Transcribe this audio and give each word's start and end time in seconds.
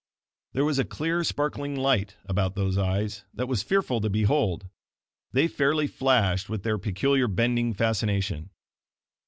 There 0.53 0.65
was 0.65 0.79
a 0.79 0.83
clear, 0.83 1.23
sparkling 1.23 1.75
light 1.75 2.17
about 2.25 2.55
those 2.55 2.75
eyes 2.75 3.23
that 3.35 3.47
was 3.47 3.61
fearful 3.61 4.01
to 4.01 4.09
behold 4.09 4.67
they 5.31 5.47
fairly 5.47 5.85
flashed 5.85 6.49
with 6.49 6.63
their 6.63 6.79
peculiar 6.79 7.27
bending 7.27 7.71
fascination. 7.75 8.49